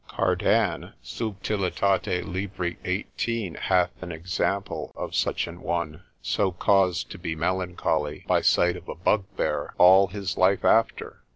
[0.07, 1.59] Cardan, subtil.
[2.25, 2.51] lib.
[2.83, 8.75] 18, hath an example of such an one, so caused to be melancholy (by sight
[8.75, 11.21] of a bugbear) all his life after.